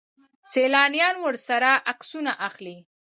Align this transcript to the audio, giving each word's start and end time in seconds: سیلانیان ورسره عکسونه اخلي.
سیلانیان 0.51 1.15
ورسره 1.25 1.71
عکسونه 1.91 2.31
اخلي. 2.47 2.77